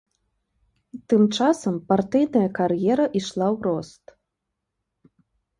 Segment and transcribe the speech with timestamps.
[1.11, 4.03] Тым часам партыйная кар'ера ішла ў рост.